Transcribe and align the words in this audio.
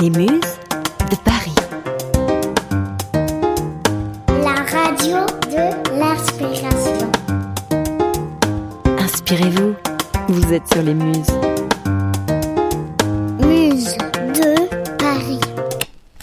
Les 0.00 0.10
Muses 0.10 0.40
de 1.10 1.16
Paris. 1.24 1.54
La 4.28 4.54
radio 4.54 5.26
de 5.50 5.98
l'inspiration. 5.98 7.10
Inspirez-vous, 9.00 9.74
vous 10.28 10.52
êtes 10.52 10.68
sur 10.72 10.82
les 10.82 10.94
Muses. 10.94 11.26
Muse 13.40 13.96
de 14.34 14.96
Paris. 14.98 15.40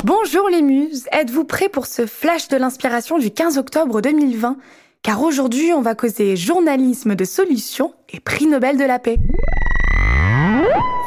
Bonjour 0.05 0.47
les 0.49 0.61
muses, 0.61 1.07
êtes-vous 1.11 1.43
prêts 1.43 1.69
pour 1.69 1.85
ce 1.87 2.05
flash 2.05 2.47
de 2.47 2.55
l'inspiration 2.55 3.17
du 3.17 3.31
15 3.31 3.57
octobre 3.57 3.99
2020 3.99 4.55
Car 5.01 5.21
aujourd'hui 5.21 5.73
on 5.73 5.81
va 5.81 5.95
causer 5.95 6.37
journalisme 6.37 7.15
de 7.15 7.25
solutions 7.25 7.93
et 8.13 8.21
prix 8.21 8.45
Nobel 8.45 8.77
de 8.77 8.85
la 8.85 8.99
paix. 8.99 9.17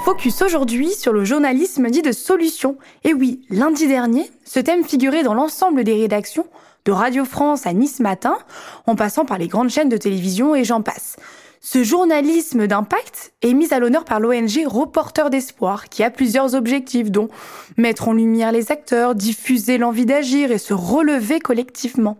Focus 0.08 0.40
aujourd'hui 0.40 0.94
sur 0.94 1.12
le 1.12 1.22
journalisme 1.22 1.90
dit 1.90 2.00
de 2.00 2.12
solutions. 2.12 2.78
Et 3.04 3.12
oui, 3.12 3.42
lundi 3.50 3.86
dernier, 3.86 4.30
ce 4.46 4.58
thème 4.58 4.82
figurait 4.82 5.22
dans 5.22 5.34
l'ensemble 5.34 5.84
des 5.84 5.92
rédactions, 5.92 6.46
de 6.86 6.92
Radio 6.92 7.26
France 7.26 7.66
à 7.66 7.74
Nice 7.74 8.00
Matin, 8.00 8.38
en 8.86 8.96
passant 8.96 9.26
par 9.26 9.36
les 9.36 9.48
grandes 9.48 9.68
chaînes 9.68 9.90
de 9.90 9.98
télévision 9.98 10.54
et 10.54 10.64
j'en 10.64 10.80
passe. 10.80 11.16
Ce 11.60 11.82
journalisme 11.82 12.68
d'impact 12.68 13.32
est 13.42 13.52
mis 13.52 13.74
à 13.74 13.80
l'honneur 13.80 14.04
par 14.04 14.20
l'ONG 14.20 14.64
Reporter 14.66 15.28
d'Espoir, 15.28 15.88
qui 15.88 16.04
a 16.04 16.10
plusieurs 16.10 16.54
objectifs, 16.54 17.10
dont 17.10 17.28
mettre 17.76 18.08
en 18.08 18.12
lumière 18.12 18.52
les 18.52 18.70
acteurs, 18.70 19.16
diffuser 19.16 19.76
l'envie 19.76 20.06
d'agir 20.06 20.52
et 20.52 20.58
se 20.58 20.72
relever 20.72 21.40
collectivement. 21.40 22.16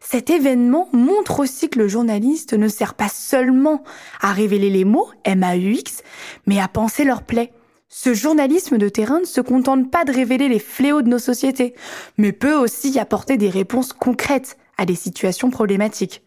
Cet 0.00 0.30
événement 0.30 0.88
montre 0.92 1.40
aussi 1.40 1.68
que 1.68 1.80
le 1.80 1.88
journaliste 1.88 2.54
ne 2.54 2.68
sert 2.68 2.94
pas 2.94 3.08
seulement 3.08 3.82
à 4.20 4.32
révéler 4.32 4.70
les 4.70 4.84
mots, 4.84 5.08
M-A-U-X, 5.24 6.02
mais 6.46 6.60
à 6.60 6.68
penser 6.68 7.02
leurs 7.02 7.24
plaies. 7.24 7.52
Ce 7.88 8.14
journalisme 8.14 8.78
de 8.78 8.88
terrain 8.88 9.20
ne 9.20 9.24
se 9.24 9.40
contente 9.40 9.90
pas 9.90 10.04
de 10.04 10.12
révéler 10.12 10.48
les 10.48 10.60
fléaux 10.60 11.02
de 11.02 11.08
nos 11.08 11.18
sociétés, 11.18 11.74
mais 12.16 12.32
peut 12.32 12.54
aussi 12.54 12.98
apporter 12.98 13.36
des 13.36 13.50
réponses 13.50 13.92
concrètes 13.92 14.56
à 14.76 14.86
des 14.86 14.94
situations 14.94 15.50
problématiques. 15.50 16.22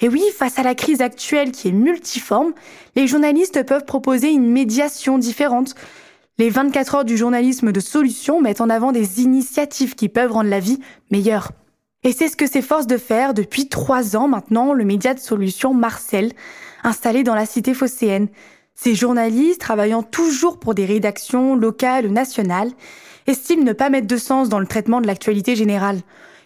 Et 0.00 0.08
oui, 0.08 0.22
face 0.36 0.58
à 0.58 0.62
la 0.62 0.74
crise 0.74 1.00
actuelle 1.00 1.52
qui 1.52 1.68
est 1.68 1.72
multiforme, 1.72 2.52
les 2.96 3.06
journalistes 3.06 3.64
peuvent 3.64 3.84
proposer 3.84 4.30
une 4.30 4.50
médiation 4.50 5.18
différente. 5.18 5.74
Les 6.38 6.50
24 6.50 6.94
heures 6.96 7.04
du 7.04 7.16
journalisme 7.16 7.72
de 7.72 7.80
solution 7.80 8.40
mettent 8.40 8.60
en 8.60 8.68
avant 8.68 8.92
des 8.92 9.22
initiatives 9.22 9.94
qui 9.94 10.08
peuvent 10.08 10.32
rendre 10.32 10.50
la 10.50 10.60
vie 10.60 10.80
meilleure. 11.10 11.52
Et 12.04 12.12
c'est 12.12 12.28
ce 12.28 12.36
que 12.36 12.46
s'efforce 12.46 12.86
de 12.86 12.98
faire 12.98 13.34
depuis 13.34 13.68
trois 13.68 14.16
ans 14.16 14.28
maintenant 14.28 14.72
le 14.72 14.84
média 14.84 15.14
de 15.14 15.18
solution 15.18 15.74
Marcel, 15.74 16.32
installé 16.84 17.22
dans 17.24 17.34
la 17.34 17.46
cité 17.46 17.74
phocéenne. 17.74 18.28
Ces 18.74 18.94
journalistes, 18.94 19.62
travaillant 19.62 20.02
toujours 20.02 20.60
pour 20.60 20.74
des 20.74 20.84
rédactions 20.84 21.56
locales 21.56 22.06
ou 22.06 22.12
nationales, 22.12 22.70
estiment 23.26 23.64
ne 23.64 23.72
pas 23.72 23.90
mettre 23.90 24.06
de 24.06 24.16
sens 24.18 24.48
dans 24.48 24.60
le 24.60 24.66
traitement 24.66 25.00
de 25.00 25.06
l'actualité 25.06 25.56
générale. 25.56 26.00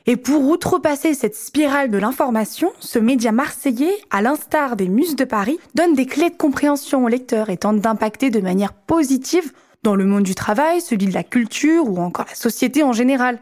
Et 0.07 0.17
pour 0.17 0.49
outrepasser 0.49 1.15
cette 1.15 1.37
spirale 1.37 1.91
de 1.91 1.99
l'information, 1.99 2.73
ce 2.81 2.99
média 2.99 3.33
marseillais, 3.33 3.95
à 4.11 4.23
l'instar 4.23 4.77
des 4.77 4.89
Muses 4.89 5.17
de 5.17 5.25
Paris, 5.25 5.59
donne 5.75 5.95
des 5.95 6.07
clés 6.07 6.31
de 6.31 6.37
compréhension 6.37 7.05
aux 7.05 7.09
lecteurs 7.09 7.51
et 7.51 7.57
tente 7.57 7.81
d'impacter 7.81 8.31
de 8.31 8.41
manière 8.41 8.73
positive 8.73 9.53
dans 9.83 9.95
le 9.95 10.05
monde 10.05 10.25
du 10.25 10.35
travail, 10.35 10.81
celui 10.81 11.07
de 11.07 11.15
la 11.15 11.23
culture 11.23 11.89
ou 11.89 11.99
encore 11.99 12.27
la 12.29 12.35
société 12.35 12.83
en 12.83 12.93
général. 12.93 13.39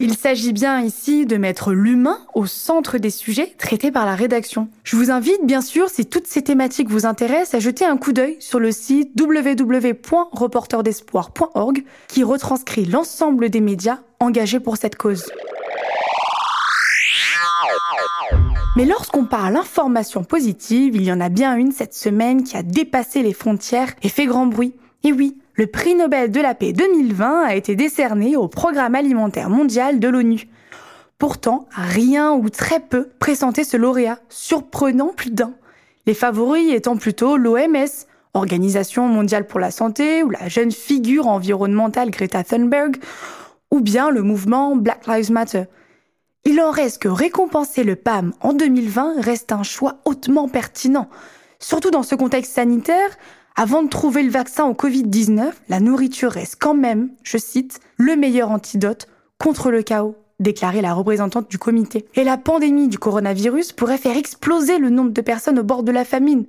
Il 0.00 0.16
s'agit 0.16 0.52
bien 0.52 0.80
ici 0.80 1.26
de 1.26 1.36
mettre 1.36 1.72
l'humain 1.72 2.20
au 2.34 2.46
centre 2.46 2.98
des 2.98 3.10
sujets 3.10 3.56
traités 3.58 3.90
par 3.90 4.06
la 4.06 4.14
rédaction. 4.14 4.68
Je 4.84 4.94
vous 4.94 5.10
invite 5.10 5.44
bien 5.44 5.60
sûr, 5.60 5.90
si 5.90 6.06
toutes 6.06 6.28
ces 6.28 6.42
thématiques 6.42 6.88
vous 6.88 7.04
intéressent, 7.04 7.54
à 7.54 7.58
jeter 7.58 7.84
un 7.84 7.96
coup 7.96 8.12
d'œil 8.12 8.36
sur 8.38 8.60
le 8.60 8.70
site 8.70 9.10
www.reporterdespoir.org 9.20 11.82
qui 12.06 12.22
retranscrit 12.22 12.84
l'ensemble 12.84 13.50
des 13.50 13.60
médias 13.60 13.98
engagés 14.20 14.60
pour 14.60 14.76
cette 14.76 14.94
cause. 14.94 15.32
Mais 18.76 18.84
lorsqu'on 18.84 19.24
parle 19.24 19.56
information 19.56 20.24
positive, 20.24 20.94
il 20.96 21.02
y 21.02 21.12
en 21.12 21.20
a 21.20 21.28
bien 21.28 21.56
une 21.56 21.72
cette 21.72 21.94
semaine 21.94 22.44
qui 22.44 22.56
a 22.56 22.62
dépassé 22.62 23.22
les 23.22 23.32
frontières 23.32 23.92
et 24.02 24.08
fait 24.08 24.26
grand 24.26 24.46
bruit. 24.46 24.74
Et 25.04 25.12
oui, 25.12 25.36
le 25.54 25.66
prix 25.66 25.94
Nobel 25.94 26.30
de 26.30 26.40
la 26.40 26.54
paix 26.54 26.72
2020 26.72 27.42
a 27.44 27.54
été 27.54 27.74
décerné 27.74 28.36
au 28.36 28.48
Programme 28.48 28.94
alimentaire 28.94 29.50
mondial 29.50 29.98
de 29.98 30.08
l'ONU. 30.08 30.48
Pourtant, 31.18 31.66
rien 31.72 32.32
ou 32.32 32.48
très 32.48 32.78
peu 32.78 33.08
présentait 33.18 33.64
ce 33.64 33.76
lauréat, 33.76 34.20
surprenant 34.28 35.12
plus 35.16 35.32
d'un. 35.32 35.54
Les 36.06 36.14
favoris 36.14 36.72
étant 36.72 36.96
plutôt 36.96 37.36
l'OMS, 37.36 38.06
Organisation 38.34 39.08
mondiale 39.08 39.46
pour 39.46 39.58
la 39.58 39.70
santé, 39.70 40.22
ou 40.22 40.30
la 40.30 40.48
jeune 40.48 40.70
figure 40.70 41.26
environnementale 41.26 42.10
Greta 42.10 42.44
Thunberg, 42.44 42.96
ou 43.70 43.80
bien 43.80 44.10
le 44.10 44.22
mouvement 44.22 44.76
Black 44.76 45.06
Lives 45.06 45.32
Matter. 45.32 45.64
Il 46.44 46.60
en 46.60 46.70
reste 46.70 47.02
que 47.02 47.08
récompenser 47.08 47.84
le 47.84 47.96
PAM 47.96 48.32
en 48.40 48.52
2020 48.52 49.20
reste 49.20 49.52
un 49.52 49.62
choix 49.62 49.98
hautement 50.04 50.48
pertinent, 50.48 51.08
surtout 51.58 51.90
dans 51.90 52.02
ce 52.02 52.14
contexte 52.14 52.54
sanitaire 52.54 53.16
avant 53.60 53.82
de 53.82 53.88
trouver 53.88 54.22
le 54.22 54.30
vaccin 54.30 54.66
au 54.66 54.72
Covid-19, 54.72 55.50
la 55.68 55.80
nourriture 55.80 56.30
reste 56.30 56.58
quand 56.60 56.74
même, 56.74 57.10
je 57.24 57.38
cite, 57.38 57.80
le 57.96 58.14
meilleur 58.14 58.52
antidote 58.52 59.08
contre 59.40 59.72
le 59.72 59.82
chaos, 59.82 60.14
déclarait 60.38 60.80
la 60.80 60.94
représentante 60.94 61.50
du 61.50 61.58
comité. 61.58 62.06
Et 62.14 62.22
la 62.22 62.38
pandémie 62.38 62.86
du 62.86 63.00
coronavirus 63.00 63.72
pourrait 63.72 63.98
faire 63.98 64.16
exploser 64.16 64.78
le 64.78 64.90
nombre 64.90 65.10
de 65.10 65.20
personnes 65.22 65.58
au 65.58 65.64
bord 65.64 65.82
de 65.82 65.90
la 65.90 66.04
famine. 66.04 66.46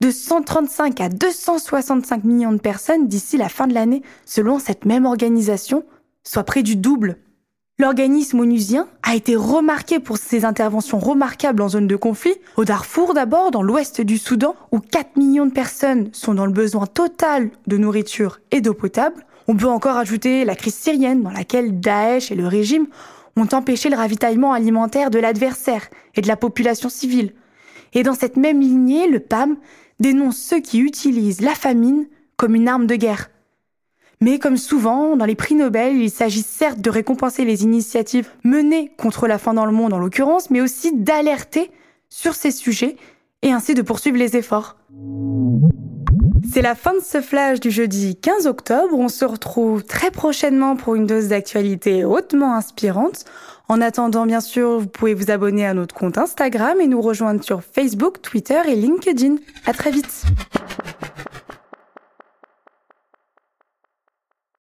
De 0.00 0.10
135 0.10 0.98
à 1.02 1.10
265 1.10 2.24
millions 2.24 2.52
de 2.52 2.58
personnes 2.58 3.06
d'ici 3.06 3.36
la 3.36 3.50
fin 3.50 3.66
de 3.66 3.74
l'année, 3.74 4.00
selon 4.24 4.58
cette 4.58 4.86
même 4.86 5.04
organisation, 5.04 5.84
soit 6.22 6.44
près 6.44 6.62
du 6.62 6.76
double. 6.76 7.18
L'organisme 7.78 8.40
onusien 8.40 8.88
a 9.02 9.14
été 9.14 9.36
remarqué 9.36 10.00
pour 10.00 10.16
ses 10.16 10.46
interventions 10.46 10.98
remarquables 10.98 11.60
en 11.60 11.68
zone 11.68 11.86
de 11.86 11.94
conflit, 11.94 12.32
au 12.56 12.64
Darfour 12.64 13.12
d'abord, 13.12 13.50
dans 13.50 13.62
l'ouest 13.62 14.00
du 14.00 14.16
Soudan, 14.16 14.54
où 14.72 14.80
4 14.80 15.18
millions 15.18 15.44
de 15.44 15.52
personnes 15.52 16.08
sont 16.12 16.32
dans 16.32 16.46
le 16.46 16.52
besoin 16.52 16.86
total 16.86 17.50
de 17.66 17.76
nourriture 17.76 18.40
et 18.50 18.62
d'eau 18.62 18.72
potable. 18.72 19.26
On 19.46 19.54
peut 19.54 19.68
encore 19.68 19.98
ajouter 19.98 20.46
la 20.46 20.56
crise 20.56 20.74
syrienne, 20.74 21.22
dans 21.22 21.30
laquelle 21.30 21.78
Daesh 21.78 22.30
et 22.30 22.34
le 22.34 22.46
régime 22.46 22.86
ont 23.36 23.48
empêché 23.52 23.90
le 23.90 23.96
ravitaillement 23.96 24.54
alimentaire 24.54 25.10
de 25.10 25.18
l'adversaire 25.18 25.86
et 26.14 26.22
de 26.22 26.28
la 26.28 26.36
population 26.36 26.88
civile. 26.88 27.34
Et 27.92 28.02
dans 28.02 28.14
cette 28.14 28.38
même 28.38 28.62
lignée, 28.62 29.06
le 29.06 29.20
PAM 29.20 29.58
dénonce 30.00 30.38
ceux 30.38 30.60
qui 30.60 30.78
utilisent 30.78 31.42
la 31.42 31.54
famine 31.54 32.06
comme 32.38 32.54
une 32.54 32.68
arme 32.68 32.86
de 32.86 32.96
guerre. 32.96 33.28
Mais 34.20 34.38
comme 34.38 34.56
souvent, 34.56 35.16
dans 35.16 35.26
les 35.26 35.34
prix 35.34 35.54
Nobel, 35.54 35.96
il 35.96 36.10
s'agit 36.10 36.42
certes 36.42 36.80
de 36.80 36.90
récompenser 36.90 37.44
les 37.44 37.64
initiatives 37.64 38.28
menées 38.44 38.92
contre 38.96 39.26
la 39.26 39.38
faim 39.38 39.54
dans 39.54 39.66
le 39.66 39.72
monde 39.72 39.92
en 39.92 39.98
l'occurrence, 39.98 40.50
mais 40.50 40.60
aussi 40.60 40.96
d'alerter 40.96 41.70
sur 42.08 42.34
ces 42.34 42.50
sujets 42.50 42.96
et 43.42 43.52
ainsi 43.52 43.74
de 43.74 43.82
poursuivre 43.82 44.16
les 44.16 44.36
efforts. 44.36 44.76
C'est 46.52 46.62
la 46.62 46.74
fin 46.74 46.94
de 46.94 47.00
ce 47.00 47.20
flash 47.20 47.60
du 47.60 47.70
jeudi 47.70 48.16
15 48.16 48.46
octobre. 48.46 48.94
On 48.94 49.08
se 49.08 49.24
retrouve 49.24 49.84
très 49.84 50.10
prochainement 50.10 50.76
pour 50.76 50.94
une 50.94 51.06
dose 51.06 51.28
d'actualité 51.28 52.04
hautement 52.04 52.54
inspirante. 52.54 53.24
En 53.68 53.80
attendant, 53.80 54.26
bien 54.26 54.40
sûr, 54.40 54.78
vous 54.78 54.86
pouvez 54.86 55.12
vous 55.12 55.30
abonner 55.30 55.66
à 55.66 55.74
notre 55.74 55.94
compte 55.94 56.18
Instagram 56.18 56.80
et 56.80 56.86
nous 56.86 57.00
rejoindre 57.02 57.42
sur 57.42 57.62
Facebook, 57.62 58.22
Twitter 58.22 58.60
et 58.68 58.76
LinkedIn. 58.76 59.36
À 59.66 59.72
très 59.72 59.90
vite. 59.90 60.24